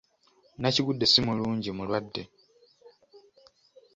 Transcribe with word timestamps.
Nakigudde 0.59 1.05
si 1.07 1.19
mulungi 1.25 1.69
mulwadde. 1.77 2.23